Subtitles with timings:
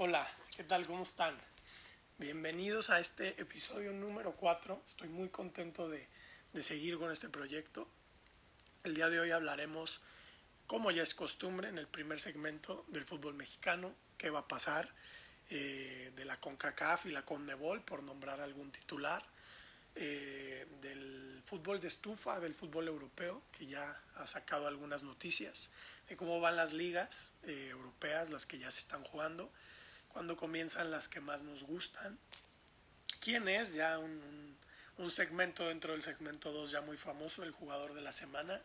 [0.00, 0.24] Hola,
[0.56, 0.86] ¿qué tal?
[0.86, 1.36] ¿Cómo están?
[2.18, 4.80] Bienvenidos a este episodio número 4.
[4.86, 6.06] Estoy muy contento de,
[6.62, 7.88] seguir con este proyecto.
[8.84, 10.00] El día de hoy hablaremos,
[10.68, 14.88] como ya es costumbre, en el primer segmento del fútbol mexicano, qué va a pasar
[15.50, 19.26] eh, de la CONCACAF y la CONMEBOL, por nombrar algún titular,
[19.96, 25.72] eh, del fútbol de estufa, del fútbol europeo, que ya ha sacado algunas noticias,
[26.08, 29.50] de cómo van las ligas eh, europeas, las que ya se están jugando
[30.18, 32.18] cuando comienzan las que más nos gustan.
[33.20, 33.74] ¿Quién es?
[33.74, 34.58] Ya un,
[34.96, 38.60] un, segmento dentro del segmento 2 ya muy famoso, el jugador de la semana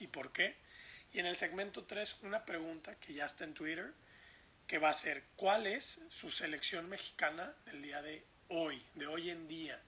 [0.00, 0.58] y por qué.
[1.14, 3.94] Y en el segmento 3 una pregunta que ya está en Twitter,
[4.66, 9.30] que va a ser ¿cuál es su selección mexicana del día de hoy, de hoy
[9.30, 9.80] en día?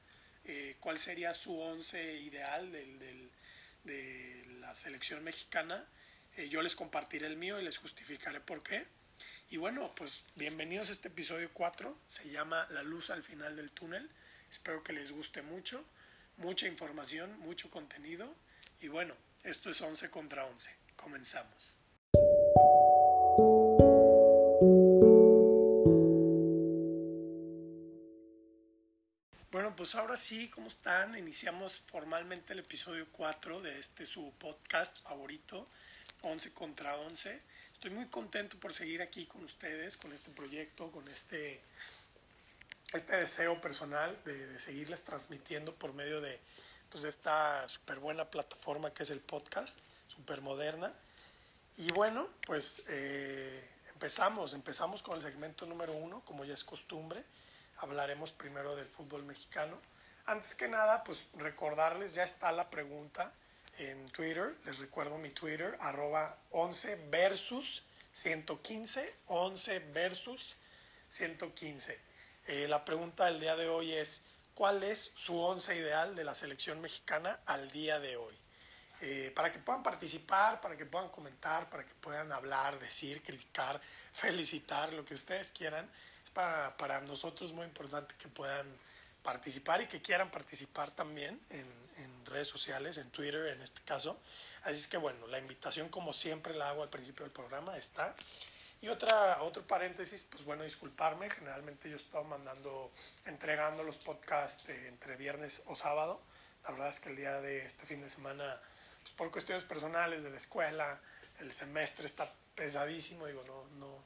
[0.44, 3.30] Eh, ¿Cuál sería su once ideal del, del,
[3.84, 5.86] de la selección mexicana?
[6.38, 8.86] Eh, yo les compartiré el mío y les justificaré por qué.
[9.52, 11.92] Y bueno, pues bienvenidos a este episodio 4.
[12.06, 14.08] Se llama La luz al final del túnel.
[14.48, 15.84] Espero que les guste mucho.
[16.36, 18.32] Mucha información, mucho contenido.
[18.80, 20.72] Y bueno, esto es 11 contra 11.
[20.94, 21.78] Comenzamos.
[29.50, 31.18] Bueno, pues ahora sí, ¿cómo están?
[31.18, 35.66] Iniciamos formalmente el episodio 4 de este su podcast favorito,
[36.22, 41.08] 11 contra 11 estoy muy contento por seguir aquí con ustedes, con este proyecto, con
[41.08, 41.62] este,
[42.92, 46.38] este deseo personal de, seguirles transmitiendo por medio de
[46.90, 50.92] pues, esta súper buena plataforma que es el podcast, súper moderna.
[51.78, 57.24] Y bueno, pues eh, empezamos, empezamos con el segmento número uno, como ya es costumbre.
[57.78, 59.78] Hablaremos primero del fútbol mexicano.
[60.26, 63.32] Antes que nada, pues recordarles, ya está la pregunta
[63.80, 64.54] en Twitter.
[64.64, 70.56] Les recuerdo mi Twitter, arroba 11 versus 115, 11 versus
[71.08, 71.98] 115.
[72.46, 76.34] Eh, la pregunta del día de hoy es, ¿cuál es su 11 ideal de la
[76.34, 78.34] selección mexicana al día de hoy?
[79.02, 83.80] Eh, para que puedan participar, para que puedan comentar, para que puedan hablar, decir, criticar,
[84.12, 85.88] felicitar, lo que ustedes quieran.
[86.22, 88.66] Es para, para nosotros muy importante que puedan
[89.22, 91.80] participar y que quieran participar también en,
[92.26, 94.16] redes sociales, en Twitter en este caso.
[94.62, 98.14] Así es que bueno, la invitación como siempre la hago al principio del programa, está.
[98.82, 102.92] Y otra, otro paréntesis, pues bueno, disculparme, generalmente yo he mandando,
[103.26, 106.20] entregando los podcasts entre viernes o sábado.
[106.62, 108.60] La verdad es que el día de este fin de semana,
[109.02, 111.00] pues por cuestiones personales de la escuela,
[111.40, 114.04] el semestre está pesadísimo, digo, no, no,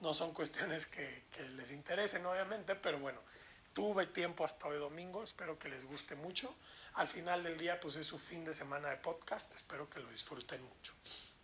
[0.00, 3.20] no son cuestiones que, que les interesen obviamente, pero bueno,
[3.76, 6.54] Tuve tiempo hasta hoy domingo, espero que les guste mucho.
[6.94, 10.10] Al final del día, pues es su fin de semana de podcast, espero que lo
[10.10, 10.94] disfruten mucho.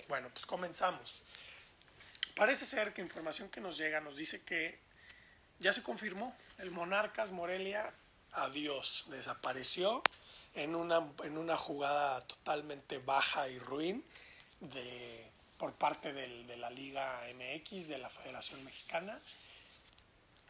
[0.09, 1.21] Bueno, pues comenzamos.
[2.35, 4.79] Parece ser que información que nos llega nos dice que
[5.59, 7.93] ya se confirmó, el Monarcas Morelia,
[8.33, 10.03] adiós, desapareció
[10.55, 14.03] en una, en una jugada totalmente baja y ruin
[14.61, 19.21] de, por parte del, de la Liga MX, de la Federación Mexicana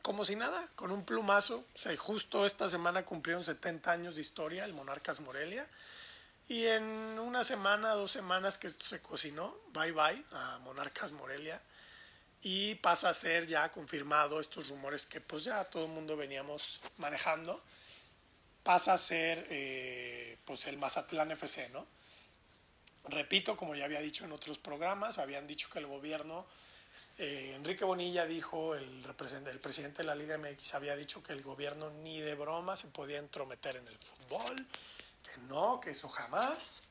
[0.03, 1.65] como si nada, con un plumazo.
[1.75, 5.67] O justo esta semana cumplieron 70 años de historia el Monarcas Morelia.
[6.49, 6.85] Y en
[7.19, 11.61] una semana, dos semanas que esto se cocinó, bye bye a Monarcas Morelia.
[12.43, 16.81] Y pasa a ser ya confirmado estos rumores que pues ya todo el mundo veníamos
[16.99, 17.63] manejando.
[18.65, 21.87] Pasa a ser eh, pues el Mazatlán FC, ¿no?
[23.05, 26.47] Repito, como ya había dicho en otros programas, habían dicho que el gobierno
[27.25, 31.89] eh, Enrique Bonilla dijo, el, presidente de la Liga MX había dicho que el gobierno
[32.03, 34.57] ni de broma se podía entrometer en el fútbol,
[35.23, 36.83] que no, que eso jamás.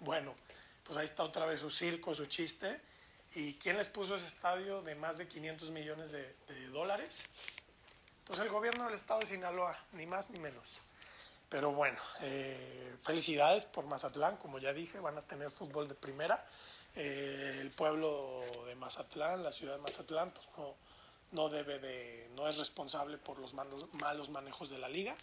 [0.00, 0.34] Bueno,
[0.82, 2.80] pues ahí está otra vez su circo, su chiste.
[3.36, 6.34] ¿Y quién les puso ese estadio de más de 500 millones de,
[6.72, 7.26] dólares?
[8.24, 10.80] Pues el gobierno del estado de Sinaloa, ni más ni menos.
[11.48, 16.44] Pero bueno, eh, felicidades por Mazatlán, como ya dije, van a tener fútbol de primera.
[16.96, 20.74] Eh, el pueblo de Mazatlán, la ciudad de Mazatlán, pues no,
[21.32, 25.14] no debe de, no es responsable por los malos, malos manejos de la liga.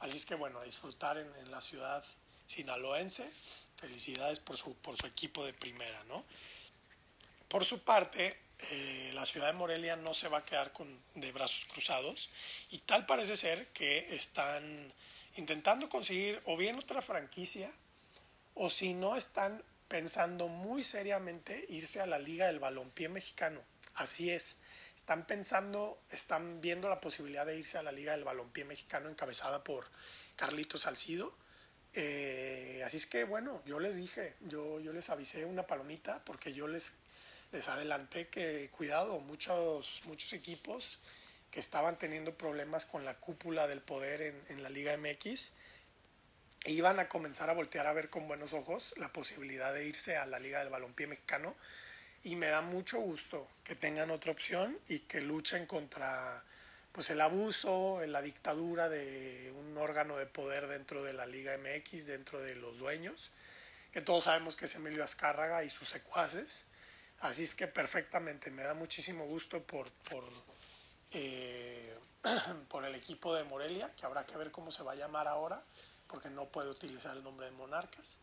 [0.00, 2.04] Así es que bueno, a disfrutar en, la ciudad
[2.46, 3.30] sinaloense.
[3.76, 6.24] Felicidades por su, por su equipo de primera, ¿no?
[7.48, 8.36] Por su parte,
[8.70, 12.30] eh, la ciudad de Morelia no se va a quedar con, de brazos cruzados
[12.70, 14.92] y tal parece ser que están
[15.36, 17.72] intentando conseguir o bien otra franquicia
[18.54, 23.60] o si no están pensando muy seriamente irse a la Liga del Balompié Mexicano.
[23.94, 24.60] Así es.
[24.94, 29.64] Están pensando, están viendo la posibilidad de irse a la Liga del Balompié Mexicano encabezada
[29.64, 29.84] por
[30.36, 31.36] Carlitos Salcido.
[31.92, 36.52] Eh, así es que bueno, yo les dije, yo, yo les avisé una palomita porque
[36.52, 36.92] yo les,
[37.50, 41.00] les adelanté que cuidado, muchos, muchos equipos
[41.50, 45.52] que estaban teniendo problemas con la cúpula del poder en, en la Liga MX
[46.66, 50.26] iban a comenzar a voltear a ver con buenos ojos la posibilidad de irse a
[50.26, 51.56] la Liga del Balompié Mexicano
[52.22, 56.44] y me da mucho gusto que tengan otra opción y que luchen contra
[56.92, 62.06] pues el abuso, la dictadura de un órgano de poder dentro de la Liga MX,
[62.06, 63.30] dentro de los dueños,
[63.92, 66.66] que todos sabemos que es Emilio Azcárraga y sus secuaces.
[67.20, 70.24] Así es que perfectamente, me da muchísimo gusto por, por,
[71.12, 71.96] eh,
[72.68, 75.62] por el equipo de Morelia, que habrá que ver cómo se va a llamar ahora
[76.10, 78.16] porque no puede utilizar el nombre de Monarcas.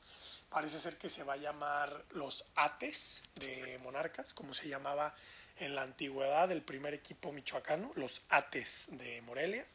[0.50, 5.16] Parece ser que se va a llamar los Ates de Monarcas, como se llamaba
[5.58, 9.66] en la antigüedad el primer equipo michoacano, los Ates de Morelia.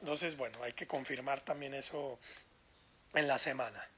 [0.00, 2.18] Entonces, bueno, hay que confirmar también eso
[3.14, 3.88] en la semana.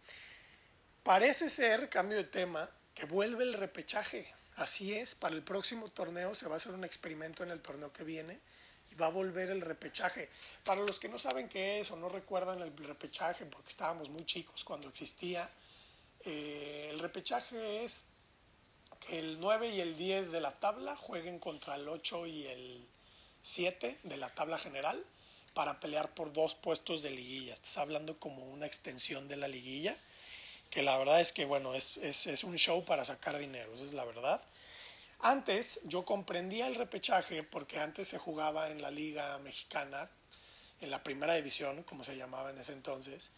[1.02, 4.32] Parece ser, cambio de tema, que vuelve el repechaje.
[4.56, 7.92] Así es, para el próximo torneo se va a hacer un experimento en el torneo
[7.92, 8.40] que viene
[9.00, 10.28] va a volver el repechaje.
[10.64, 14.24] Para los que no saben qué es o no recuerdan el repechaje, porque estábamos muy
[14.24, 15.50] chicos cuando existía,
[16.24, 18.04] eh, el repechaje es
[19.00, 22.86] que el 9 y el 10 de la tabla jueguen contra el 8 y el
[23.42, 25.04] 7 de la tabla general
[25.52, 27.54] para pelear por dos puestos de liguilla.
[27.54, 29.96] Estás hablando como una extensión de la liguilla,
[30.70, 33.84] que la verdad es que, bueno, es, es, es un show para sacar dinero, esa
[33.84, 34.40] es la verdad.
[35.24, 40.10] Antes yo comprendía el repechaje porque antes se jugaba en la liga mexicana,
[40.82, 43.30] en la primera división, como se llamaba en ese entonces,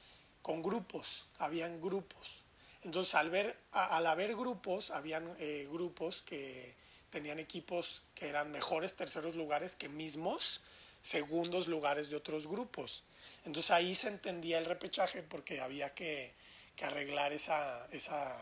[0.42, 2.42] con grupos, habían grupos.
[2.82, 6.74] Entonces al, ver, al haber grupos, habían eh, grupos que
[7.10, 10.62] tenían equipos que eran mejores terceros lugares que mismos
[11.02, 13.04] segundos lugares de otros grupos.
[13.44, 16.34] Entonces ahí se entendía el repechaje porque había que,
[16.74, 18.36] que arreglar esa, esa,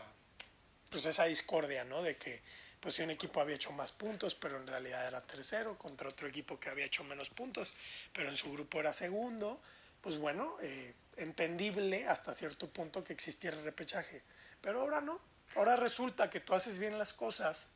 [0.89, 2.01] pues esa discordia, ¿no?
[2.01, 2.41] De que
[2.85, 6.27] pues si un equipo había hecho más puntos, pero en realidad era tercero, contra otro
[6.27, 7.73] equipo que había hecho menos puntos,
[8.13, 9.59] pero en su grupo era segundo,
[10.01, 14.21] pues bueno, eh, entendible hasta cierto punto que existiera el repechaje.
[14.61, 15.19] Pero ahora no,
[15.55, 17.71] ahora resulta que tú haces bien las cosas,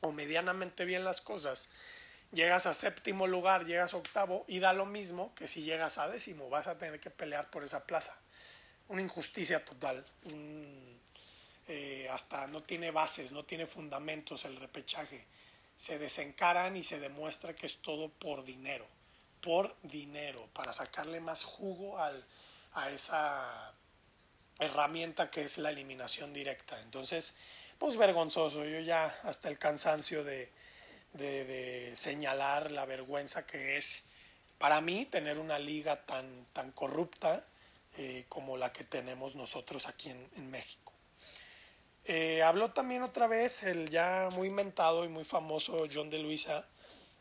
[0.00, 1.68] o medianamente bien las cosas,
[2.30, 6.06] llegas a séptimo lugar, llegas a octavo, y da lo mismo que si llegas a
[6.06, 8.16] décimo, vas a tener que pelear por esa plaza.
[8.86, 10.06] Una injusticia total,
[11.68, 15.24] eh, hasta no tiene bases, no tiene fundamentos el repechaje.
[15.76, 18.86] Se desencaran y se demuestra que es todo por dinero,
[19.40, 22.24] por dinero, para sacarle más jugo al,
[22.74, 23.74] a esa
[24.60, 26.80] herramienta que es la eliminación directa.
[26.82, 27.36] Entonces,
[27.78, 30.50] pues vergonzoso, yo ya hasta el cansancio de,
[31.14, 34.04] de, señalar la vergüenza que es
[34.58, 37.44] para mí tener una liga tan, tan corrupta
[37.98, 40.85] eh, como la que tenemos nosotros aquí en México.
[42.08, 46.64] Eh, habló también otra vez el ya muy inventado y muy famoso John de Luisa,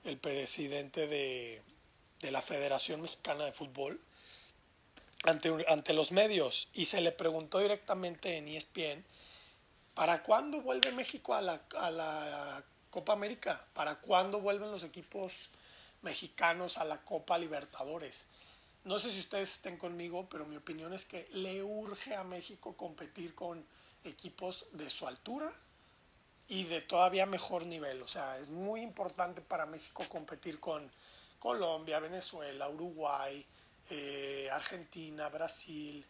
[0.04, 1.64] el presidente de,
[2.22, 4.00] la Federación Mexicana de Fútbol,
[5.24, 9.04] ante, ante los medios y se le preguntó directamente en ESPN,
[9.96, 13.66] ¿para cuándo vuelve México a la, a la Copa América?
[13.74, 15.50] ¿Para cuándo vuelven los equipos
[16.04, 18.28] mexicanos a la Copa Libertadores?
[18.84, 22.78] No sé si ustedes estén conmigo, pero mi opinión es que le urge a México
[22.78, 23.66] competir con
[24.06, 25.52] equipos de su altura
[26.48, 28.02] y de todavía mejor nivel.
[28.02, 30.89] O sea, es muy importante para México competir con
[31.39, 33.46] Colombia, Venezuela, Uruguay,
[33.89, 36.06] eh, Argentina, Brasil,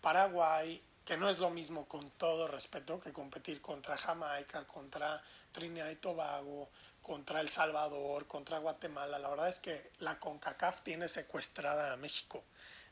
[0.00, 5.22] Paraguay, que no es lo mismo con todo respeto que competir contra Jamaica, contra
[5.52, 6.68] Trinidad y Tobago,
[7.00, 9.20] contra El Salvador, contra Guatemala.
[9.20, 12.42] La verdad es que la CONCACAF tiene secuestrada a México.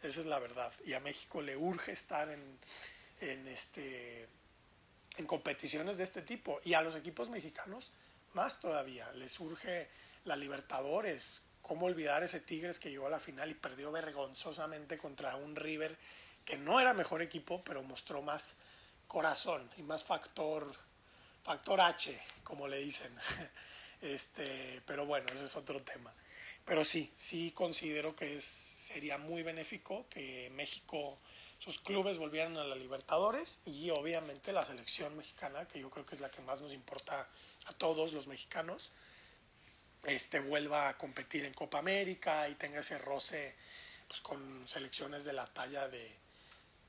[0.03, 0.73] Esa es la verdad.
[0.87, 2.59] Y a México le urge estar en,
[3.21, 4.29] en, este,
[5.17, 6.61] en competiciones de este tipo.
[6.65, 7.93] Y a los equipos mexicanos
[8.33, 9.11] más todavía.
[9.13, 9.89] Les surge
[10.25, 11.43] la Libertadores.
[11.63, 15.97] ¿Cómo olvidar ese Tigres que llegó a la final y perdió vergonzosamente contra un River
[16.45, 18.57] que no era mejor equipo, pero mostró más
[19.07, 20.75] corazón y más factor,
[21.43, 23.13] factor H, como le dicen.
[24.03, 26.13] Este, pero bueno, ese es otro tema.
[26.67, 31.19] Pero sí, sí considero que es, sería muy benéfico que México
[31.65, 36.15] sus clubes volvieran a la Libertadores y obviamente la selección mexicana, que yo creo que
[36.15, 37.27] es la que más nos importa
[37.65, 38.93] a todos los mexicanos,
[40.03, 43.57] este, vuelva a competir en Copa América y tenga ese roce
[44.07, 46.19] pues, con selecciones de la talla de,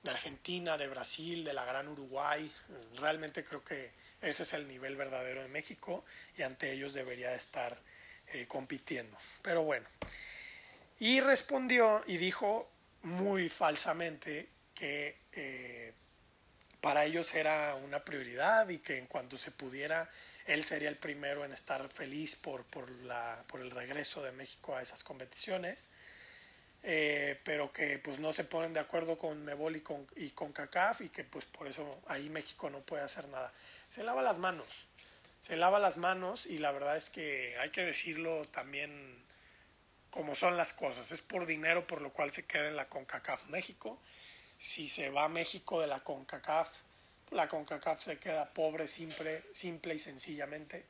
[0.04, 2.52] Argentina, de Brasil, de la gran Uruguay.
[2.98, 6.04] Realmente creo que ese es el nivel verdadero de México
[6.38, 7.82] y ante ellos debería estar
[8.34, 9.18] eh, compitiendo.
[9.42, 9.88] Pero bueno.
[11.00, 12.70] Y respondió y dijo
[13.04, 15.94] muy falsamente que eh,
[16.82, 20.10] para ellos era una prioridad y que en cuanto se pudiera
[20.46, 24.76] él sería el primero en estar feliz por, por, la, por el regreso de México
[24.76, 25.90] a esas competiciones.
[26.88, 30.54] Eh, pero que pues no se ponen de acuerdo con Mebol y con, y con
[30.54, 33.52] CACAF y que pues por eso ahí México no puede hacer nada.
[33.88, 34.86] Se lava las manos,
[35.40, 39.26] se lava las manos y la verdad es que hay que decirlo también
[40.12, 41.12] como son las cosas.
[41.12, 44.00] Es por dinero por lo cual se queda en la CONCACAF México.
[44.58, 46.82] Si se va México de la CONCACAF,
[47.32, 50.86] la CONCACAF se queda pobre, simple, simple y sencillamente.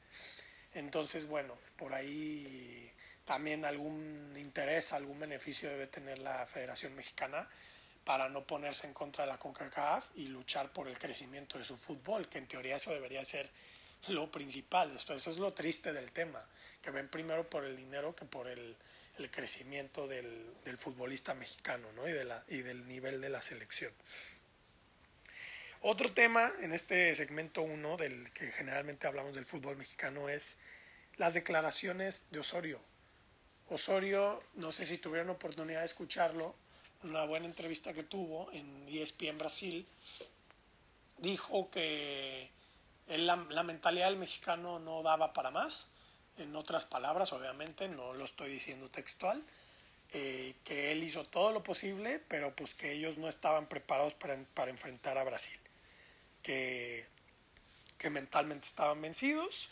[0.73, 2.91] Entonces, bueno, por ahí
[3.23, 7.49] también algún interés, algún beneficio debe tener la Federación Mexicana
[8.03, 11.75] para no ponerse en contra de la CONCACAF y luchar por el crecimiento de su
[11.75, 13.49] fútbol, que en teoría eso debería ser
[14.09, 14.91] lo principal.
[14.95, 16.47] Esto, eso es lo triste del tema,
[16.81, 18.75] que ven primero por el dinero que por el,
[19.17, 22.07] el crecimiento del, del, futbolista mexicano ¿no?
[22.07, 23.93] y, de y del nivel de la selección.
[25.81, 30.57] Otro tema en este segmento 1 del que generalmente hablamos del fútbol mexicano es
[31.17, 32.81] las declaraciones de Osorio.
[33.69, 36.55] Osorio, no sé si tuvieron oportunidad de escucharlo,
[37.03, 39.87] una buena entrevista que tuvo en ESPN Brasil,
[41.19, 42.49] dijo que
[43.07, 45.89] la, la, mentalidad del mexicano no daba para más,
[46.37, 49.43] en otras palabras, obviamente, no lo estoy diciendo textual,
[50.13, 54.37] eh, que él hizo todo lo posible, pero pues que ellos no estaban preparados para,
[54.53, 55.59] para enfrentar a Brasil,
[56.41, 57.05] que,
[57.97, 59.67] que mentalmente estaban vencidos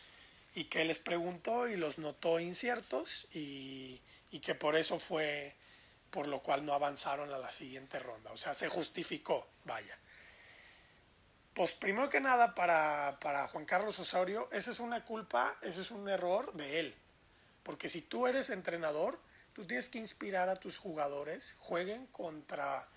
[0.56, 4.02] y que les preguntó y los notó inciertos y,
[4.32, 5.56] y, que por eso fue
[6.10, 8.32] por lo cual no avanzaron a la siguiente ronda.
[8.32, 9.98] O sea, se justificó, vaya.
[11.54, 15.92] Pues primero que nada, para, para Juan Carlos Osorio, esa es una culpa, ese es
[15.92, 16.96] un error de él.
[17.62, 19.20] Porque si tú eres entrenador,
[19.54, 22.88] tú tienes que inspirar a tus jugadores, jueguen contra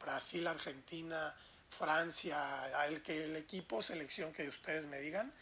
[0.00, 1.36] Brasil, Argentina,
[1.68, 5.32] Francia, el, que el equipo, selección que ustedes me digan,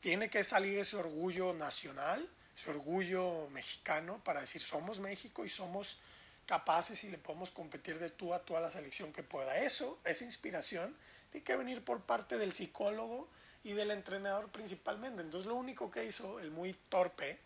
[0.00, 2.26] tiene que salir ese orgullo nacional,
[2.56, 5.98] ese orgullo mexicano para decir somos México y somos
[6.46, 9.58] capaces y le podemos competir de tú a tú a la selección que pueda.
[9.58, 10.96] Eso, esa inspiración,
[11.30, 13.28] tiene que venir por parte del psicólogo
[13.62, 15.22] y del entrenador principalmente.
[15.22, 17.38] Entonces lo único que hizo el muy torpe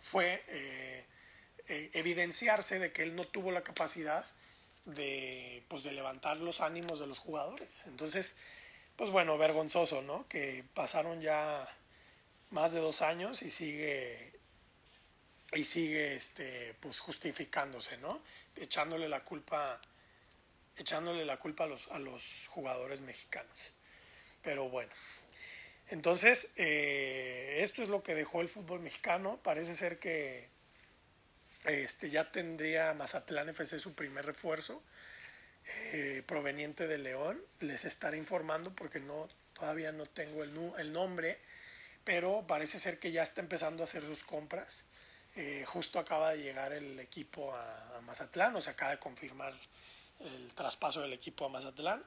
[0.00, 1.04] fue eh,
[1.68, 4.24] eh, evidenciarse de que él no tuvo la capacidad
[4.84, 7.84] de, pues, de levantar los ánimos de los jugadores.
[7.86, 8.36] Entonces,
[8.96, 10.26] pues bueno, vergonzoso, ¿no?
[10.28, 11.66] Que pasaron ya
[12.50, 14.32] más de dos años y sigue
[15.52, 18.20] y sigue este pues justificándose, ¿no?
[18.56, 19.80] Echándole la culpa
[20.80, 23.72] echándole la culpa a los, a los jugadores mexicanos.
[24.42, 24.92] Pero bueno,
[25.88, 29.38] entonces eh, esto es lo que dejó el fútbol mexicano.
[29.42, 30.48] Parece ser que
[31.64, 34.82] este, ya tendría Mazatlán FC su primer refuerzo.
[35.92, 37.40] Eh, proveniente de León.
[37.60, 41.38] Les estaré informando porque no, todavía no tengo el, el nombre,
[42.04, 44.84] pero parece ser que ya está empezando a hacer sus compras.
[45.36, 49.54] Eh, justo acaba de llegar el equipo a, Mazatlán, o sea, acaba de confirmar
[50.20, 52.02] el traspaso del equipo a Mazatlán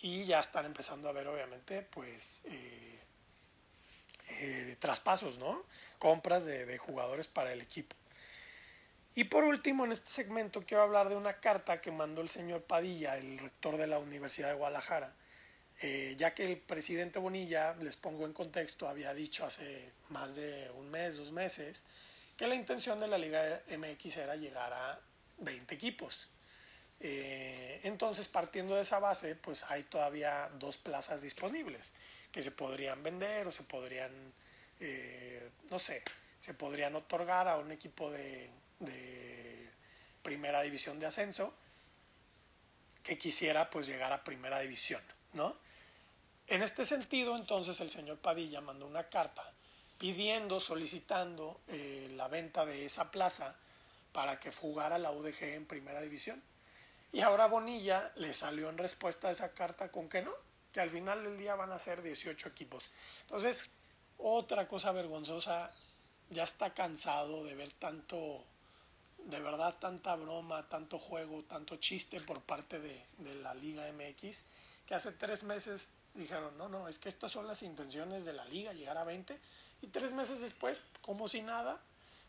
[0.00, 2.98] y ya están empezando a ver, obviamente, pues eh,
[4.78, 5.64] traspasos, ¿no?
[5.98, 7.96] Compras de, de jugadores para el equipo.
[9.14, 12.62] Y por último, en este segmento quiero hablar de una carta que mandó el señor
[12.62, 15.14] Padilla, el rector de la Universidad de Guadalajara,
[15.82, 20.70] eh, ya que el presidente Bonilla, les pongo en contexto, había dicho hace más de
[20.76, 21.84] un mes, dos meses,
[22.38, 24.98] que la intención de la Liga MX era llegar a
[25.38, 26.30] 20 equipos.
[27.02, 31.92] Eh, entonces, partiendo de esa base, pues hay todavía dos plazas disponibles
[32.30, 34.12] que se podrían vender o se podrían,
[34.80, 36.02] eh, no sé,
[36.38, 38.50] se podrían otorgar a un equipo de
[40.22, 41.52] primera división de ascenso
[43.02, 45.56] que quisiera pues llegar a primera división, ¿no?
[46.46, 49.42] En este sentido, entonces el señor Padilla mandó una carta
[49.98, 53.56] pidiendo, solicitando eh, la venta de esa plaza
[54.12, 56.42] para que fugara la UDG en primera división.
[57.12, 60.32] Y ahora Bonilla le salió en respuesta a esa carta con que no,
[60.72, 62.90] que al final del día van a ser 18 equipos.
[63.22, 63.70] Entonces,
[64.18, 65.70] otra cosa vergonzosa,
[66.30, 68.44] ya está cansado de ver tanto
[69.24, 74.44] de verdad tanta broma, tanto juego, tanto chiste por parte de, de, la Liga MX,
[74.86, 78.44] que hace tres meses dijeron, no, no, es que estas son las intenciones de la
[78.46, 79.38] liga, llegar a 20,
[79.82, 81.80] y tres meses después, como si nada,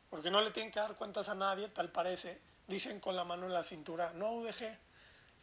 [0.09, 3.46] porque no le tienen que dar cuentas a nadie, tal parece, dicen con la mano
[3.46, 4.77] en la cintura, no UDG,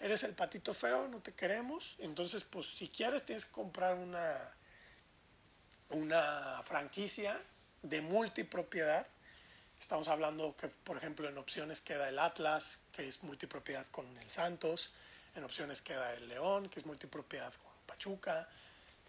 [0.00, 4.54] eres el patito feo, no te queremos, entonces pues si quieres tienes que comprar una,
[5.90, 7.40] una franquicia
[7.82, 9.06] de multipropiedad,
[9.80, 14.28] Estamos hablando que, por ejemplo, en opciones queda el Atlas, que es multipropiedad con el
[14.28, 14.92] Santos,
[15.34, 18.46] en opciones queda el León, que es multipropiedad con Pachuca,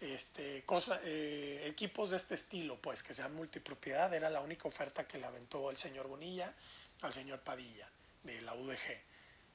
[0.00, 5.06] este, cosa, eh, equipos de este estilo, pues que sean multipropiedad, era la única oferta
[5.06, 6.54] que le aventó el señor Bonilla
[7.02, 7.90] al señor Padilla
[8.22, 9.00] de la UDG.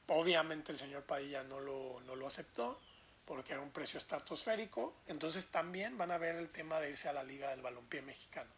[0.07, 2.79] Obviamente el señor Padilla no lo, no lo aceptó
[3.25, 7.13] porque era un precio estratosférico, entonces también van a ver el tema de irse a
[7.13, 8.49] la Liga del Balompié Mexicano.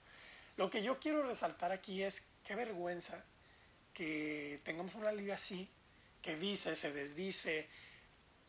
[0.58, 3.26] Lo que yo quiero resaltar aquí es qué vergüenza
[3.94, 5.68] que tengamos una liga así,
[6.22, 7.68] que dice, se desdice,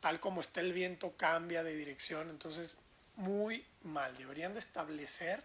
[0.00, 2.76] tal como está el viento cambia de dirección, entonces
[3.16, 4.16] muy mal.
[4.18, 5.42] Deberían de establecer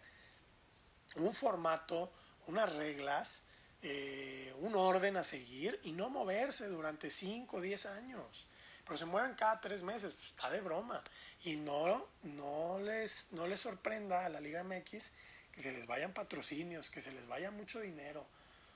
[1.16, 2.12] un formato,
[2.48, 3.44] unas reglas,
[3.82, 8.48] eh, un orden a seguir y no moverse durante 5 o 10 años.
[8.84, 11.04] Pero se mueven cada tres meses, pues, está de broma.
[11.44, 15.12] Y no, no, les, no les sorprenda a la Liga MX
[15.52, 18.26] que se les vayan patrocinios, que se les vaya mucho dinero,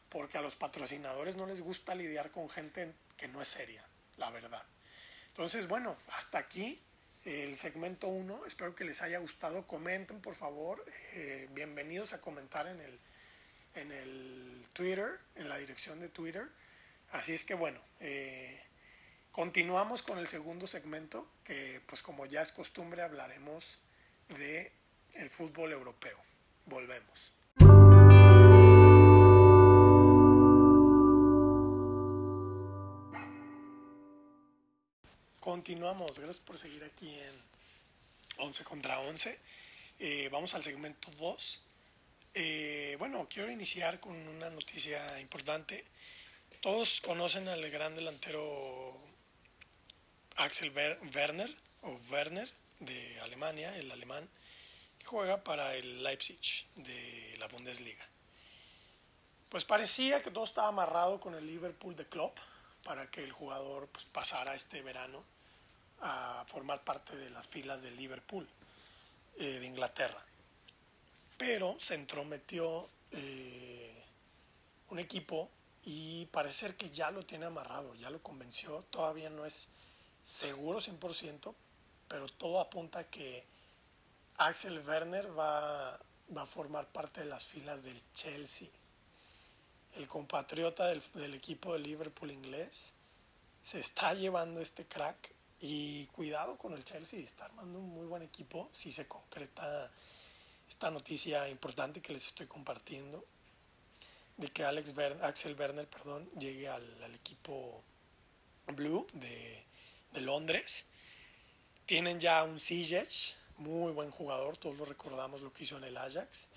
[0.07, 3.85] porque a los patrocinadores no les gusta lidiar con gente que no es seria,
[4.17, 4.63] la verdad.
[5.27, 6.81] Entonces, bueno, hasta aquí
[7.25, 8.45] el segmento 1.
[8.45, 9.67] Espero que les haya gustado.
[9.67, 10.83] Comenten, por favor.
[11.13, 12.99] Eh, bienvenidos a comentar en el,
[13.75, 16.47] en el Twitter, en la dirección de Twitter.
[17.11, 18.61] Así es que bueno, eh,
[19.31, 23.79] continuamos con el segundo segmento, que pues como ya es costumbre hablaremos
[24.29, 24.71] de
[25.29, 26.17] fútbol europeo.
[26.65, 27.33] Volvemos.
[35.39, 37.33] Continuamos, gracias por seguir aquí en
[38.37, 39.39] 11 contra 11.
[39.97, 41.63] Eh, vamos al segmento 2.
[42.41, 45.83] Eh, bueno, quiero iniciar con una noticia importante.
[46.61, 48.97] Todos conocen al gran delantero
[50.37, 54.29] Axel Werner, o Werner, de Alemania, el alemán,
[54.99, 56.39] que juega para el Leipzig
[56.75, 58.07] de la Bundesliga.
[59.49, 62.37] Pues parecía que todo estaba amarrado con el Liverpool de Klopp
[62.85, 65.25] para que el jugador pues, pasara este verano
[65.99, 68.47] a formar parte de las filas del Liverpool
[69.39, 70.23] eh, de Inglaterra.
[71.39, 74.03] Pero se entrometió eh,
[74.89, 75.49] un equipo
[75.85, 79.69] y parece ser que ya lo tiene amarrado, ya lo convenció, todavía no es
[80.25, 81.55] seguro 100%,
[82.09, 83.45] pero todo apunta a que
[84.35, 85.97] Axel Werner va,
[86.35, 88.67] va a formar parte de las filas del Chelsea.
[89.95, 92.95] El compatriota del, del equipo de Liverpool inglés
[93.61, 98.23] se está llevando este crack y cuidado con el Chelsea, está armando un muy buen
[98.23, 99.89] equipo si se concreta
[100.69, 103.25] esta noticia importante que les estoy compartiendo
[104.37, 107.83] de que Alex Axel Werner perdón, llegue al, equipo
[108.67, 109.65] Blue de,
[110.21, 110.85] Londres.
[111.85, 115.97] Tienen ya un Ziyech, muy buen jugador, todos lo recordamos lo que hizo en el
[115.97, 116.47] Ajax.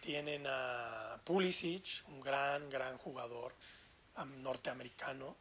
[0.00, 3.54] Tienen a Pulisic, un gran, gran jugador
[4.42, 5.36] norteamericano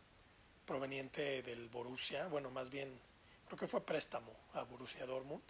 [0.66, 2.90] proveniente del Borussia, bueno, más bien
[3.48, 5.44] creo que fue préstamo a Borussia Dortmund.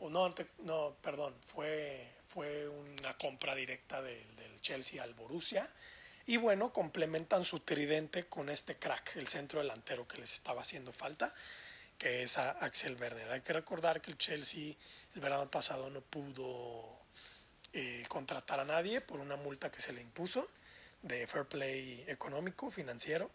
[0.00, 5.70] O no, no, perdón, fue, fue una compra directa del Chelsea al Borussia.
[6.26, 10.92] Y bueno, complementan su tridente con este crack, el centro delantero que les estaba haciendo
[10.92, 11.32] falta,
[11.98, 13.30] que es Axel Werner.
[13.30, 14.74] Hay que recordar que el Chelsea
[15.14, 16.98] el verano pasado no pudo
[17.74, 20.48] eh, contratar a nadie por una multa que se le impuso
[21.02, 23.30] de fair play económico, financiero.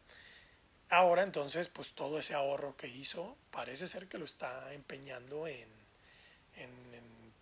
[0.89, 5.69] Ahora entonces, pues todo ese ahorro que hizo parece ser que lo está empeñando en,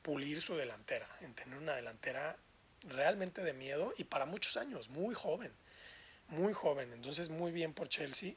[0.01, 2.38] pulir su delantera, en tener una delantera
[2.88, 5.51] realmente de miedo y para muchos años, muy joven,
[6.30, 6.93] muy joven.
[6.93, 8.34] Entonces, muy bien por Chelsea,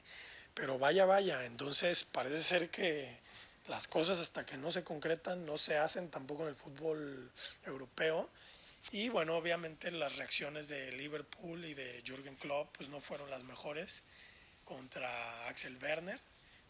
[0.54, 3.18] pero vaya, vaya, entonces parece ser que
[3.68, 7.30] las cosas hasta que no se concretan no se hacen tampoco en el fútbol
[7.64, 8.28] europeo.
[8.90, 13.44] Y bueno, obviamente las reacciones de Liverpool y de Jürgen Klopp pues no fueron las
[13.44, 14.02] mejores
[14.64, 16.18] contra Axel Werner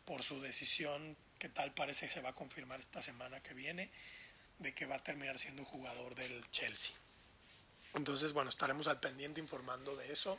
[0.04, 3.90] por su decisión que tal parece que se va a confirmar esta semana que viene
[4.58, 6.94] de que va a terminar siendo jugador del Chelsea.
[7.94, 10.38] Entonces, bueno, estaremos al pendiente informando de eso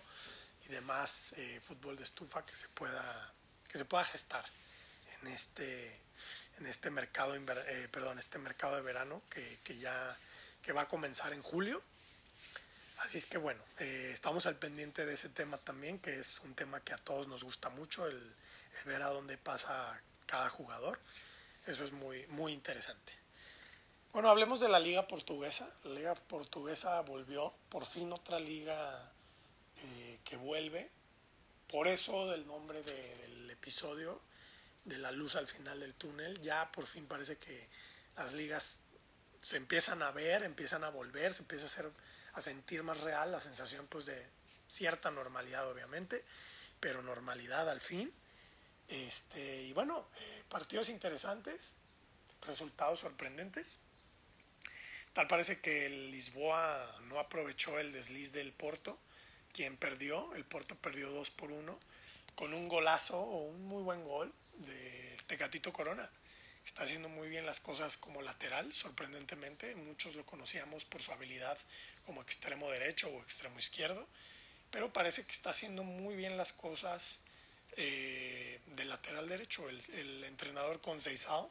[0.65, 3.33] y demás eh, fútbol de estufa que se pueda
[3.67, 4.45] que se pueda gestar
[5.19, 5.99] en este
[6.59, 10.15] en este mercado eh, perdón este mercado de verano que, que ya
[10.61, 11.83] que va a comenzar en julio
[13.03, 16.53] Así es que bueno, eh, estamos al pendiente de ese tema también, que es un
[16.53, 18.35] tema que a todos nos gusta mucho, el,
[18.85, 19.99] ver a dónde pasa
[20.31, 20.97] cada jugador.
[21.67, 23.11] Eso es muy, muy interesante.
[24.13, 25.69] Bueno, hablemos de la liga portuguesa.
[25.83, 29.11] La liga portuguesa volvió, por fin otra liga
[29.83, 30.89] eh, que vuelve.
[31.69, 34.21] Por eso del nombre del episodio,
[34.85, 37.67] de la luz al final del túnel, ya por fin parece que
[38.15, 38.83] las ligas
[39.41, 41.91] se empiezan a ver, empiezan a volver, se empieza a hacer
[42.33, 44.25] a sentir más real la sensación pues de
[44.67, 46.23] cierta normalidad obviamente,
[46.79, 48.13] pero normalidad al fin.
[48.91, 51.75] Este, y bueno, eh, partidos interesantes,
[52.45, 53.79] resultados sorprendentes.
[55.13, 58.99] Tal parece que el Lisboa no aprovechó el desliz del Porto,
[59.53, 61.79] quien perdió, el Porto perdió 2 por 1,
[62.35, 66.09] con un golazo o un muy buen gol de Tecatito Corona.
[66.65, 69.73] Está haciendo muy bien las cosas como lateral, sorprendentemente.
[69.75, 71.57] Muchos lo conocíamos por su habilidad
[72.05, 74.05] como extremo derecho o extremo izquierdo,
[74.69, 77.19] pero parece que está haciendo muy bien las cosas
[77.77, 79.67] eh, del lateral derecho.
[79.69, 81.49] El, entrenador Conceição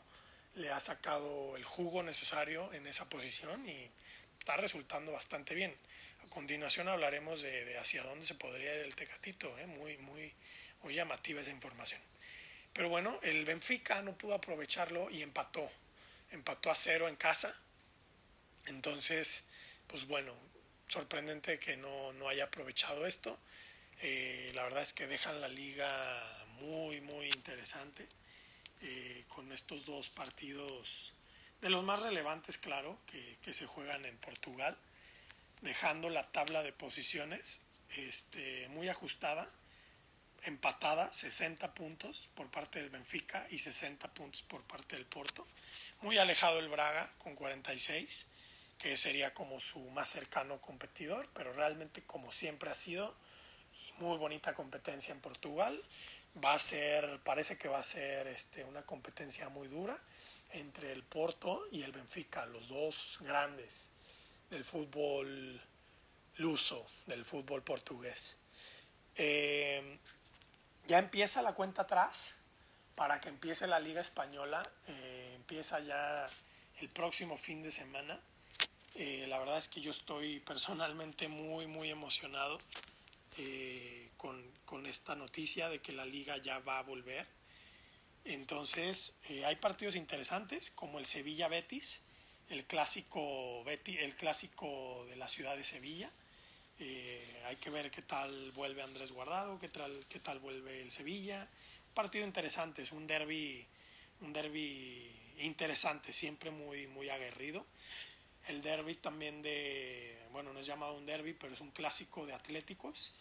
[0.57, 3.91] le ha sacado el jugo necesario en esa posición y
[4.39, 5.75] está resultando bastante bien.
[6.25, 9.67] A continuación hablaremos de, hacia dónde se podría ir el Tecatito, ¿eh?
[9.67, 10.33] muy, muy,
[10.83, 12.01] muy llamativa esa información.
[12.73, 15.71] Pero bueno, el Benfica no pudo aprovecharlo y empató.
[16.31, 17.55] Empató a cero en casa.
[18.67, 19.45] Entonces,
[19.87, 20.35] pues bueno,
[20.89, 23.39] sorprendente que no, no haya aprovechado esto.
[24.03, 28.09] Eh, la verdad es que dejan la liga muy, muy interesante.
[28.83, 31.13] Eh, con estos dos partidos
[31.61, 34.75] de los más relevantes, claro, que, se juegan en Portugal,
[35.61, 37.61] dejando la tabla de posiciones
[37.97, 39.47] este, muy ajustada,
[40.45, 45.47] empatada, 60 puntos por parte del Benfica y 60 puntos por parte del Porto,
[46.01, 48.29] muy alejado el Braga con 46,
[48.79, 53.15] que sería como su más cercano competidor, pero realmente como siempre ha sido,
[54.01, 55.81] muy bonita competencia en Portugal,
[56.43, 59.97] va a ser, parece que va a ser este, una competencia muy dura
[60.51, 63.91] entre el Porto y el Benfica, los dos grandes
[64.51, 65.61] del fútbol
[66.37, 68.39] luso, del fútbol portugués.
[69.17, 69.99] Eh,
[70.87, 72.37] ya empieza la cuenta atrás
[72.95, 76.29] para que empiece la Liga Española, eh, empieza ya
[76.81, 78.19] el próximo fin de semana.
[78.95, 82.59] Eh, la verdad es que yo estoy personalmente muy, muy emocionado
[84.17, 87.27] con, con esta noticia de que la liga ya va a volver.
[88.25, 92.03] Entonces, eh, hay partidos interesantes como el Sevilla Betis,
[92.49, 96.11] el clásico, Betis, el clásico de la ciudad de Sevilla.
[96.79, 100.93] Eh, hay que ver qué tal vuelve Andrés Guardado, qué tal, qué tal vuelve el
[100.93, 101.49] Sevilla.
[101.89, 103.67] Un partido interesante, es un derby,
[104.21, 107.67] un derby interesante, siempre muy, muy aguerrido.
[108.49, 112.35] El derby también de, bueno, no es llamado un derby, pero es un clásico de
[112.35, 113.15] atléticos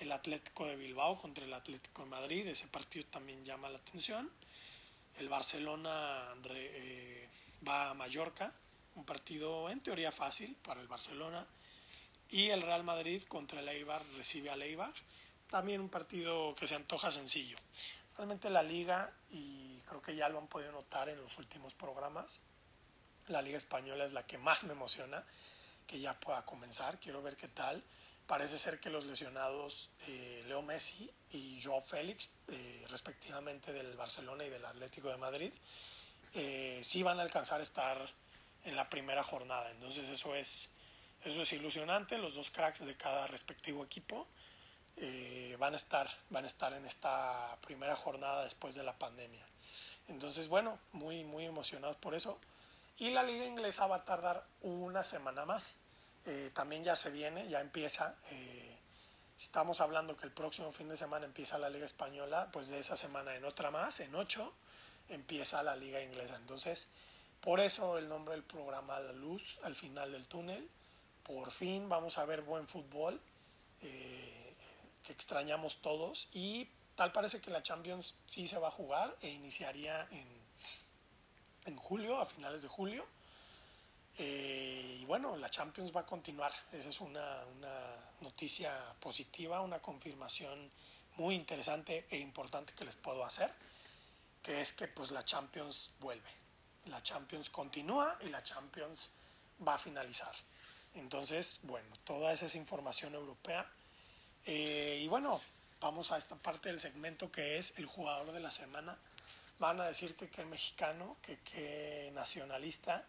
[0.00, 4.30] el Atlético de Bilbao contra el Atlético de Madrid, ese partido también llama la atención.
[5.18, 7.28] El Barcelona eh,
[7.66, 8.52] va a Mallorca,
[8.96, 11.46] un partido en teoría fácil para el Barcelona.
[12.30, 14.92] Y el Real Madrid contra el Eibar recibe al Eibar,
[15.50, 17.56] también un partido que se antoja sencillo.
[18.16, 22.40] Realmente la liga, y creo que ya lo han podido notar en los últimos programas,
[23.28, 25.24] la liga española es la que más me emociona
[25.86, 26.98] que ya pueda comenzar.
[26.98, 27.82] Quiero ver qué tal
[28.26, 34.44] Parece ser que los lesionados eh, Leo Messi y Joao Félix, eh, respectivamente del Barcelona
[34.44, 35.52] y del Atlético de Madrid,
[36.32, 38.10] eh, sí van a alcanzar a estar
[38.64, 39.70] en la primera jornada.
[39.72, 40.70] Entonces eso es,
[41.22, 42.16] eso es ilusionante.
[42.16, 44.26] Los dos cracks de cada respectivo equipo
[45.58, 49.44] van, a estar, van a estar en esta primera jornada después de la pandemia.
[50.08, 52.38] Entonces, bueno, muy, muy emocionados por eso.
[52.96, 55.76] Y la liga inglesa va a tardar una semana más.
[56.26, 58.16] Eh, también ya se viene, ya empieza.
[58.30, 58.76] Eh,
[59.36, 62.96] estamos hablando que el próximo fin de semana empieza la Liga Española, pues de esa
[62.96, 64.52] semana en otra más, en ocho,
[65.08, 66.36] empieza la Liga Inglesa.
[66.36, 66.88] Entonces,
[67.40, 70.68] por eso el nombre del programa La Luz al final del túnel.
[71.24, 73.20] Por fin vamos a ver buen fútbol
[73.82, 74.54] eh,
[75.02, 79.28] que extrañamos todos y tal parece que la Champions sí se va a jugar e
[79.28, 80.26] iniciaría en,
[81.66, 83.06] en julio, a finales de julio.
[84.18, 86.52] Eh, y bueno, la Champions va a continuar.
[86.72, 87.44] Esa es una,
[88.20, 90.70] noticia positiva, una confirmación
[91.16, 93.52] muy interesante e importante que les puedo hacer,
[94.42, 96.30] que es que pues la Champions vuelve.
[96.86, 99.10] La Champions continúa y la Champions
[99.66, 100.34] va a finalizar.
[100.94, 103.68] Entonces, bueno, toda esa es información europea.
[104.46, 105.40] Eh, y bueno,
[105.80, 108.96] vamos a esta parte del segmento que es el jugador de la semana.
[109.58, 113.04] Van a decir que qué mexicano, que qué nacionalista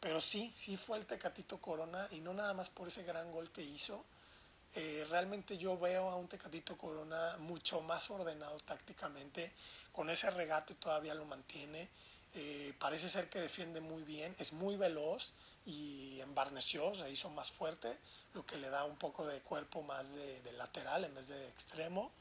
[0.00, 3.50] pero sí, sí fue el Tecatito Corona y no nada más por ese gran gol
[3.50, 4.04] que hizo.
[4.74, 9.52] Eh, realmente yo veo a un Tecatito Corona mucho más ordenado tácticamente,
[9.92, 11.88] con ese regate todavía lo mantiene,
[12.34, 15.34] eh, parece ser que defiende muy bien, es muy veloz
[15.66, 17.98] y embarneció, se hizo más fuerte,
[18.32, 22.12] lo que le da un poco de cuerpo más de, lateral en vez de extremo.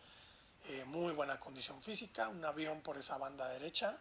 [0.68, 3.98] Eh, muy buena condición física, un avión por esa banda derecha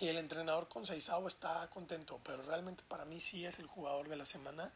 [0.00, 4.08] y el entrenador con Seizao está contento, pero realmente para mí sí es el jugador
[4.08, 4.72] de la semana.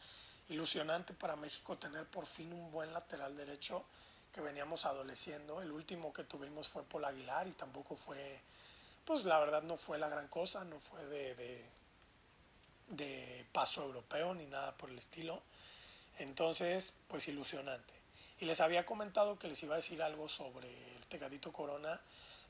[0.48, 3.84] Ilusionante para México tener por fin un buen lateral derecho
[4.32, 5.60] que veníamos adoleciendo.
[5.60, 8.40] El último que tuvimos fue Paul Aguilar y tampoco fue,
[9.04, 11.64] pues la verdad no fue la gran cosa, no fue de,
[12.88, 15.42] de paso europeo ni nada por el estilo.
[16.18, 17.94] Entonces, pues ilusionante.
[18.40, 22.00] Y les había comentado que les iba a decir algo sobre el Tecatito Corona.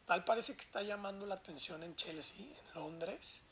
[0.08, 3.42] Tal parece que está llamando la atención en Chelsea, en Londres.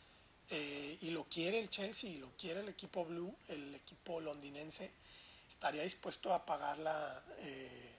[0.48, 4.90] Eh, y lo quiere el Chelsea, y lo quiere el equipo blue, el equipo londinense.
[5.46, 7.94] Estaría dispuesto a pagar la, eh,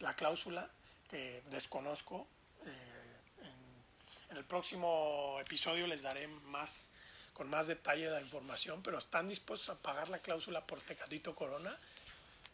[0.00, 0.68] la cláusula
[1.08, 2.26] que desconozco.
[2.66, 6.90] Eh, en, el próximo episodio les daré más
[7.32, 11.74] con más detalle la información, pero están dispuestos a pagar la cláusula por Tecatito Corona,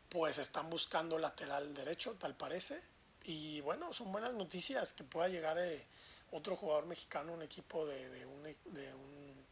[0.09, 2.81] pues están buscando lateral derecho, tal parece.
[3.29, 5.85] Y bueno, son buenas noticias que pueda llegar eh,
[6.31, 9.47] otro jugador mexicano, un equipo de, de, un, de, un,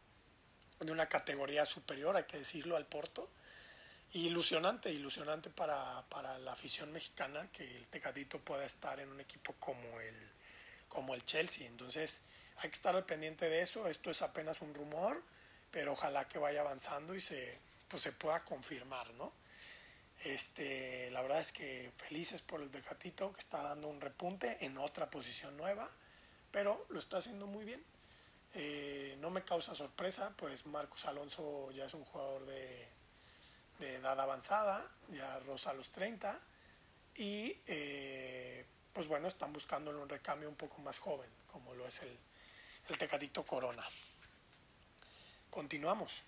[0.79, 3.29] de, una categoría superior, hay que decirlo, al Porto.
[4.13, 9.53] Ilusionante, ilusionante para, para la afición mexicana que el Tecatito pueda estar en un equipo
[9.59, 10.15] como el,
[10.87, 11.67] como el Chelsea.
[11.67, 12.21] Entonces,
[12.57, 13.89] hay que estar al pendiente de eso.
[13.89, 15.21] Esto es apenas un rumor,
[15.69, 17.59] pero ojalá que vaya avanzando y se,
[17.89, 19.33] pues se pueda confirmar, ¿no?
[20.25, 24.75] Este, la verdad es que felices por el Tecatito que está dando un repunte en
[24.79, 25.87] otra posición nueva,
[26.51, 27.83] pero lo está haciendo muy bien.
[28.55, 32.87] Eh, no me causa sorpresa, pues Marcos Alonso ya es un jugador de,
[33.77, 36.39] de edad avanzada, ya rosa los 30,
[37.17, 42.01] y eh, pues bueno, están buscando un recambio un poco más joven, como lo es
[42.01, 42.17] el,
[42.89, 43.85] el Tecatito Corona.
[45.51, 46.23] Continuamos.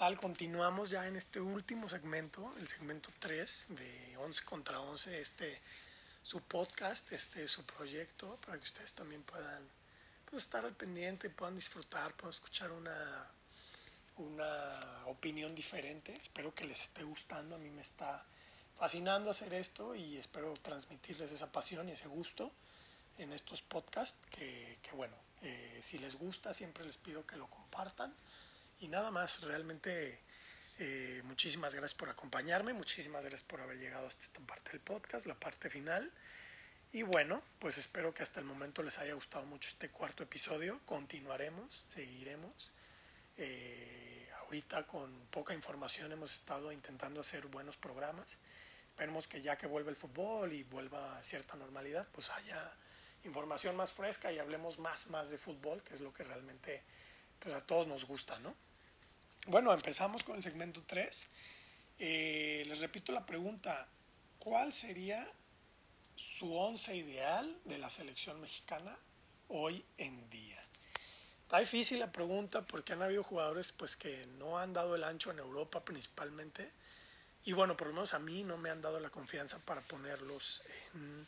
[0.00, 5.60] Continuamos ya en este último segmento, el segmento 3 de 11 contra 11, este
[6.22, 9.62] su podcast, este su proyecto, para que ustedes también puedan
[10.30, 13.30] pues, estar al pendiente, puedan disfrutar, puedan escuchar una,
[14.16, 16.14] una opinión diferente.
[16.14, 18.24] Espero que les esté gustando, a mí me está
[18.76, 22.50] fascinando hacer esto y espero transmitirles esa pasión y ese gusto
[23.18, 27.48] en estos podcasts que, que bueno, eh, si les gusta siempre les pido que lo
[27.48, 28.14] compartan
[28.80, 30.20] y nada más, realmente
[30.78, 35.26] eh, muchísimas gracias por acompañarme, muchísimas gracias por haber llegado hasta esta parte del podcast,
[35.26, 36.10] la parte final.
[36.92, 40.80] Y bueno, pues espero que hasta el momento les haya gustado mucho este cuarto episodio.
[40.86, 42.72] Continuaremos, seguiremos.
[43.36, 48.38] Eh, ahorita con poca información hemos estado intentando hacer buenos programas
[49.00, 52.70] esperemos que ya que vuelva el fútbol y vuelva a cierta normalidad, pues haya
[53.24, 56.82] información más fresca y hablemos más, más de fútbol, que es lo que realmente
[57.38, 58.54] pues a todos nos gusta, ¿no?
[59.46, 61.28] Bueno, empezamos con el segmento 3.
[61.98, 63.88] Eh, les repito la pregunta,
[64.38, 65.26] ¿cuál sería
[66.14, 68.96] su once ideal de la selección mexicana
[69.48, 70.62] hoy en día?
[71.42, 75.30] Está difícil la pregunta porque han habido jugadores pues que no han dado el ancho
[75.30, 76.70] en Europa principalmente
[77.44, 80.62] y bueno, por lo menos a mí no me han dado la confianza para ponerlos
[80.94, 81.26] en,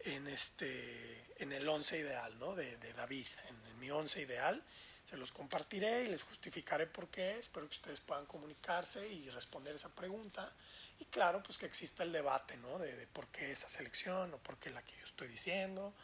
[0.00, 2.54] en, este, en el once ideal ¿no?
[2.54, 4.64] de, de David, en, mi once ideal.
[5.08, 7.38] Se los compartiré y les justificaré por qué.
[7.38, 10.52] Espero que ustedes puedan comunicarse y responder esa pregunta.
[11.00, 12.78] Y claro, pues que exista el debate, ¿no?
[12.78, 15.94] De, de, por qué esa selección o por qué la que yo estoy diciendo.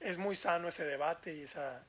[0.00, 1.82] Es muy sano ese debate y esa,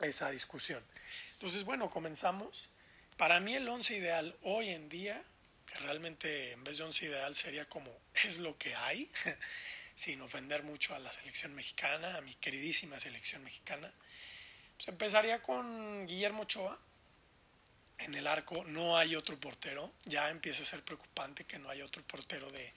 [0.00, 0.84] esa discusión.
[1.32, 2.68] Entonces, bueno, comenzamos.
[3.16, 5.24] Para mí el once ideal hoy en día,
[5.64, 7.90] que realmente en vez de once ideal sería como
[8.22, 9.10] es lo que hay,
[9.94, 13.90] sin ofender mucho a la selección mexicana, a mi queridísima selección mexicana,
[14.76, 16.78] pues empezaría con Guillermo Ochoa.
[17.98, 21.84] En el arco no hay otro portero, ya empieza a ser preocupante que no haya
[21.84, 22.72] otro portero de,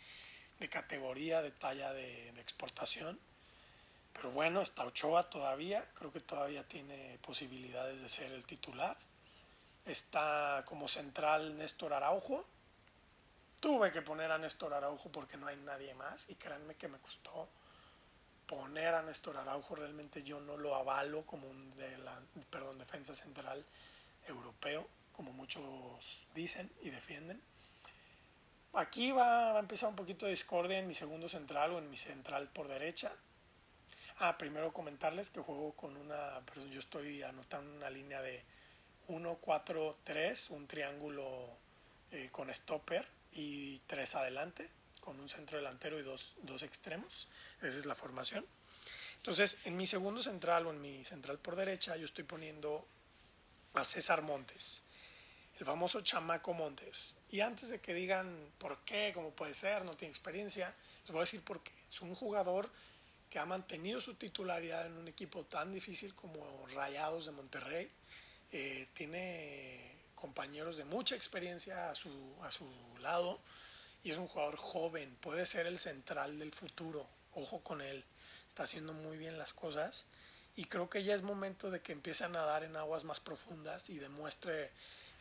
[0.60, 3.20] de categoría, de talla de, de exportación.
[4.14, 8.98] Pero bueno, está Ochoa todavía, creo que todavía tiene posibilidades de ser el titular
[9.90, 12.46] Está como central Néstor Araujo.
[13.60, 17.00] Tuve que poner a Néstor Araujo porque no hay nadie más y créanme que me
[17.00, 17.50] costó
[18.50, 19.76] poner a Néstor Araujo.
[19.76, 23.64] Realmente yo no lo avalo como un de la, perdón, defensa central
[24.28, 27.40] europeo, como muchos dicen y defienden.
[28.74, 31.98] Aquí va, a empezar un poquito de discordia en mi segundo central o en mi
[31.98, 33.12] central por derecha.
[34.18, 38.44] Ah, primero comentarles que juego con una, perdón, yo estoy anotando una línea de
[39.08, 41.50] 1-4-3, un triángulo
[42.12, 44.70] eh, con stopper y tres adelante,
[45.02, 47.28] con un centro delantero y dos, dos extremos.
[47.62, 48.46] Esa es la formación.
[49.18, 52.88] Entonces, en mi segundo central o en mi central por derecha, yo estoy poniendo
[53.74, 54.82] a César Montes,
[55.60, 57.14] el famoso chamaco Montes.
[57.30, 61.20] Y antes de que digan por qué, cómo puede ser, no tiene experiencia, les voy
[61.20, 61.72] a decir por qué.
[61.90, 62.70] Es un jugador
[63.30, 67.92] que ha mantenido su titularidad en un equipo tan difícil como Rayados de Monterrey,
[68.52, 72.10] eh, tiene compañeros de mucha experiencia a su,
[72.42, 72.66] a su
[73.00, 73.40] lado
[74.04, 78.04] y es un jugador joven, puede ser el central del futuro ojo con él,
[78.48, 80.06] está haciendo muy bien las cosas
[80.56, 83.90] y creo que ya es momento de que empiece a nadar en aguas más profundas
[83.90, 84.72] y demuestre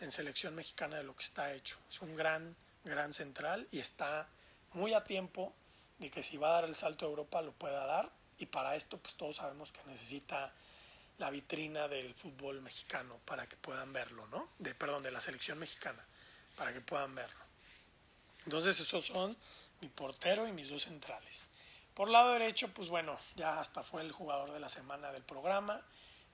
[0.01, 1.79] en selección mexicana de lo que está hecho.
[1.91, 4.29] Es un gran, gran central y está
[4.73, 5.55] muy a tiempo
[5.99, 8.77] de que si va a dar el salto a Europa lo pueda dar y para
[8.77, 10.53] esto pues todos sabemos que necesita
[11.19, 14.49] la vitrina del fútbol mexicano para que puedan verlo, ¿no?
[14.59, 16.05] De, perdón, de la selección mexicana,
[16.57, 17.48] para que puedan verlo.
[18.49, 19.37] Entonces esos son
[19.83, 21.49] mi portero y mis dos centrales.
[21.93, 25.79] Por lado derecho, pues bueno, ya hasta fue el jugador de la semana del programa,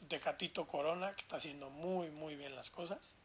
[0.07, 3.17] Tecatito Corona, que está haciendo muy, muy bien las cosas,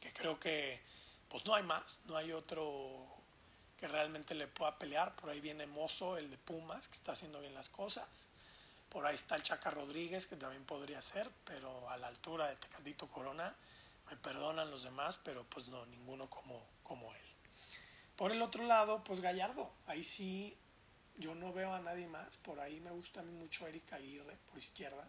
[0.00, 0.80] que creo que
[1.28, 3.06] pues no hay más, no hay otro
[3.76, 5.14] que realmente le pueda pelear.
[5.14, 8.28] Por ahí viene Mozo, el de Pumas, que está haciendo bien las cosas.
[8.88, 12.56] Por ahí está el Chaca Rodríguez, que también podría ser, pero a la altura de
[12.56, 13.54] Tecatito Corona,
[14.08, 17.31] me perdonan los demás, pero pues no, ninguno como, como él.
[18.16, 20.56] Por el otro lado, pues Gallardo, ahí sí
[21.16, 24.36] yo no veo a nadie más, por ahí me gusta a mí mucho Erika Aguirre,
[24.50, 25.08] por izquierda,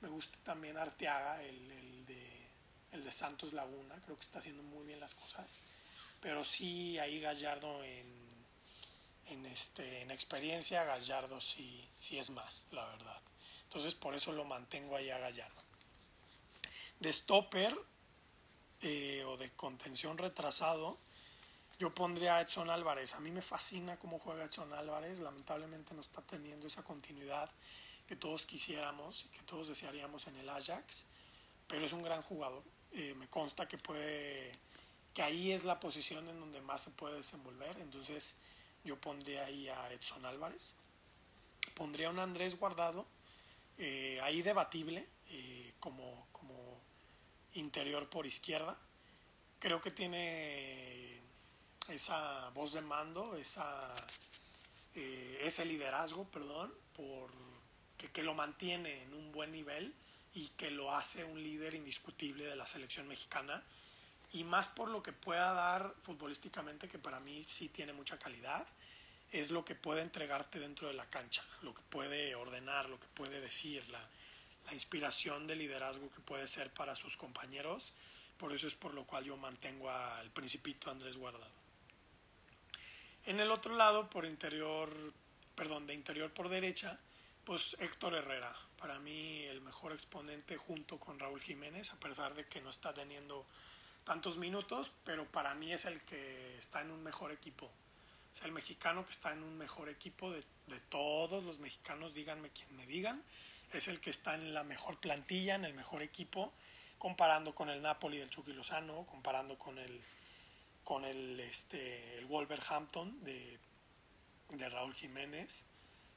[0.00, 2.48] me gusta también Arteaga, el, el, de,
[2.92, 5.62] el de Santos Laguna, creo que está haciendo muy bien las cosas,
[6.20, 8.30] pero sí ahí Gallardo en
[9.30, 13.20] en, este, en experiencia Gallardo sí, sí es más, la verdad.
[13.64, 15.62] Entonces por eso lo mantengo ahí a Gallardo.
[16.98, 17.76] De stopper
[18.82, 20.98] eh, o de contención retrasado,
[21.80, 23.14] yo pondría a Edson Álvarez.
[23.14, 25.18] A mí me fascina cómo juega Edson Álvarez.
[25.18, 27.50] Lamentablemente no está teniendo esa continuidad
[28.06, 31.06] que todos quisiéramos y que todos desearíamos en el Ajax,
[31.66, 32.62] pero es un gran jugador.
[32.92, 34.52] Eh, me consta que puede
[35.14, 37.74] que ahí es la posición en donde más se puede desenvolver.
[37.80, 38.36] Entonces,
[38.84, 40.74] yo pondría ahí a Edson Álvarez.
[41.74, 43.06] Pondría a un Andrés Guardado,
[43.78, 46.78] eh, ahí debatible, eh, como, como
[47.54, 48.76] interior por izquierda.
[49.60, 51.09] Creo que tiene
[51.90, 53.94] esa voz de mando, esa,
[54.94, 57.30] eh, ese liderazgo, perdón, por,
[57.98, 59.94] que, que lo mantiene en un buen nivel
[60.34, 63.62] y que lo hace un líder indiscutible de la selección mexicana
[64.32, 68.66] y más por lo que pueda dar futbolísticamente, que para mí sí tiene mucha calidad,
[69.32, 73.06] es lo que puede entregarte dentro de la cancha, lo que puede ordenar, lo que
[73.08, 74.00] puede decir, la,
[74.66, 77.92] la inspiración de liderazgo que puede ser para sus compañeros.
[78.38, 81.59] Por eso es por lo cual yo mantengo al principito Andrés Guardado.
[83.30, 84.92] En el otro lado, por interior,
[85.54, 86.98] perdón, de interior por derecha,
[87.44, 92.44] pues Héctor Herrera, para mí el mejor exponente junto con Raúl Jiménez, a pesar de
[92.48, 93.46] que no está teniendo
[94.02, 97.70] tantos minutos, pero para mí es el que está en un mejor equipo.
[98.34, 102.50] Es el mexicano que está en un mejor equipo de, de todos los mexicanos, díganme
[102.50, 103.22] quien me digan.
[103.72, 106.52] Es el que está en la mejor plantilla, en el mejor equipo,
[106.98, 110.02] comparando con el Napoli del Chucky Lozano, comparando con el,
[110.84, 113.58] con el, este, el Wolverhampton de,
[114.50, 115.64] de Raúl Jiménez.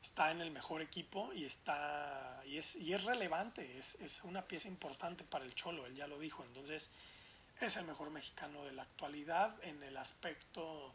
[0.02, 4.42] Está en el mejor equipo y, está, y, es, y es relevante, es, es una
[4.48, 6.44] pieza importante para el Cholo, él ya lo dijo.
[6.44, 6.92] Entonces,
[7.62, 10.94] es el mejor mexicano de la actualidad en el aspecto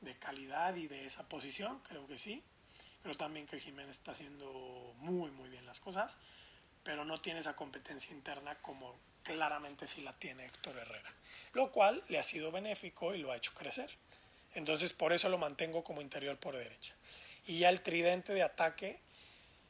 [0.00, 2.42] de calidad y de esa posición, creo que sí.
[3.02, 6.18] Creo también que Jiménez está haciendo muy, muy bien las cosas,
[6.82, 11.14] pero no tiene esa competencia interna como claramente sí la tiene Héctor Herrera,
[11.52, 13.90] lo cual le ha sido benéfico y lo ha hecho crecer.
[14.54, 16.94] Entonces por eso lo mantengo como interior por derecha.
[17.46, 19.00] Y ya el tridente de ataque,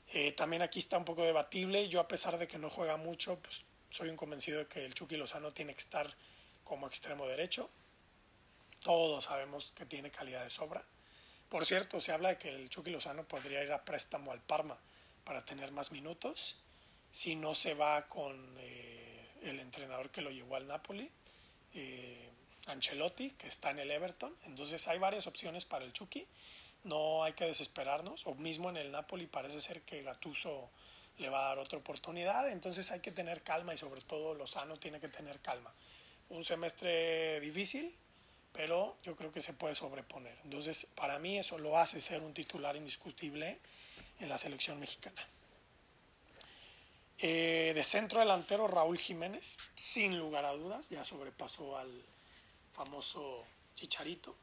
[0.09, 1.89] eh, también aquí está un poco debatible.
[1.89, 4.95] Yo a pesar de que no juega mucho, pues soy un convencido de que el
[4.95, 6.13] Chucky Lozano tiene que estar
[6.65, 7.71] como extremo derecho.
[8.83, 10.83] Todos sabemos que tiene calidad de sobra.
[11.49, 14.79] Por cierto, se habla de que el Chucky Lozano podría ir a préstamo al Parma
[15.25, 16.57] para tener más minutos
[17.11, 18.88] si no se va con eh,
[19.43, 21.11] el entrenador que lo llevó al Napoli,
[21.75, 22.29] eh,
[22.67, 24.35] Ancelotti, que está en el Everton.
[24.45, 26.27] Entonces hay varias opciones para el Chucky.
[26.85, 28.27] No hay que desesperarnos.
[28.27, 30.71] O mismo en el Napoli parece ser que Gatuso
[31.19, 32.51] le va a dar otra oportunidad.
[32.51, 35.73] Entonces hay que tener calma y sobre todo Lozano tiene que tener calma.
[36.31, 37.95] Un semestre difícil,
[38.53, 40.37] pero yo creo que se puede sobreponer.
[40.45, 43.59] Entonces para mí eso lo hace ser un titular indiscutible
[44.21, 45.27] en la selección mexicana.
[47.19, 51.91] Eh, de centro delantero Raúl Jiménez, sin lugar a dudas, ya sobrepasó al
[52.73, 53.45] famoso
[53.75, 54.35] Chicharito.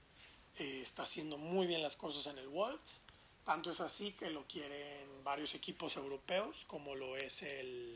[0.59, 3.01] Eh, está haciendo muy bien las cosas en el Wolves
[3.45, 7.95] tanto es así que lo quieren varios equipos europeos, como lo es el,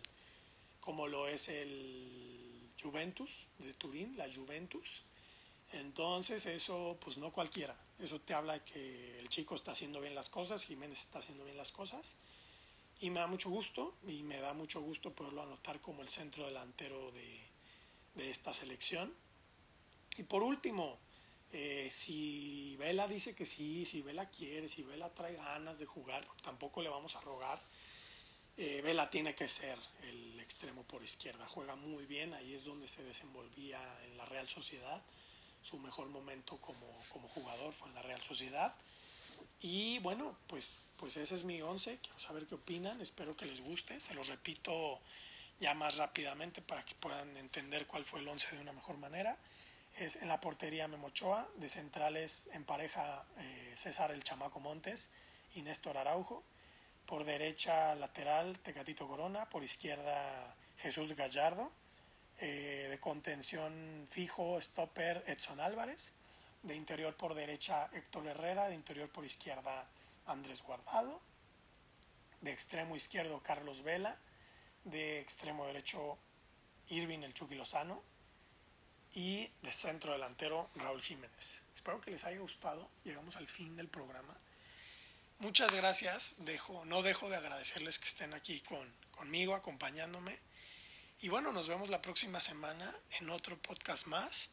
[0.79, 5.01] como lo es el Juventus de Turín, la Juventus.
[5.71, 7.75] Entonces eso, pues no cualquiera.
[7.97, 11.43] Eso te habla de que el chico está haciendo bien las cosas, Jiménez está haciendo
[11.45, 12.17] bien las cosas.
[12.99, 16.45] Y me da mucho gusto, y me da mucho gusto poderlo anotar como el centro
[16.45, 17.39] delantero de,
[18.15, 19.13] de esta selección.
[20.17, 20.99] Y por último,
[21.51, 26.23] Eh, si Vela dice que sí, si Vela quiere, si Vela trae ganas de jugar,
[26.43, 27.59] tampoco le vamos a rogar.
[28.55, 32.87] Eh, Vela tiene que ser el extremo por izquierda, juega muy bien, ahí es donde
[32.87, 35.01] se desenvolvía en la Real Sociedad.
[35.63, 38.75] Su mejor momento como, como jugador fue en la Real Sociedad.
[39.61, 43.61] Y bueno, pues, pues ese es mi once, quiero saber qué opinan, espero que les
[43.61, 44.99] guste, se los repito
[45.59, 49.37] ya más rápidamente para que puedan entender cuál fue el once de una mejor manera.
[49.97, 55.09] Es en la portería Memochoa, de centrales en pareja eh, César el Chamaco Montes
[55.55, 56.43] y Néstor Araujo,
[57.05, 61.71] por derecha lateral Tecatito Corona, por izquierda Jesús Gallardo,
[62.39, 66.13] eh, de contención fijo stopper Edson Álvarez,
[66.63, 69.87] de interior por derecha Héctor Herrera, de interior por izquierda
[70.25, 71.21] Andrés Guardado,
[72.41, 74.17] de extremo izquierdo Carlos Vela,
[74.83, 76.17] de extremo derecho
[76.87, 78.03] Irving el Chucky Lozano,
[79.13, 81.63] y de centro delantero Raúl Jiménez.
[81.73, 82.89] Espero que les haya gustado.
[83.03, 84.37] Llegamos al fin del programa.
[85.39, 86.35] Muchas gracias.
[86.39, 90.37] Dejo, no dejo de agradecerles que estén aquí con, conmigo, acompañándome.
[91.21, 94.51] Y bueno, nos vemos la próxima semana en otro podcast más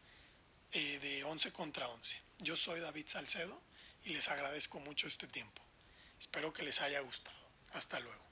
[0.72, 2.20] de 11 contra 11.
[2.38, 3.62] Yo soy David Salcedo
[4.04, 5.62] y les agradezco mucho este tiempo.
[6.18, 7.36] Espero que les haya gustado.
[7.72, 8.25] Hasta luego.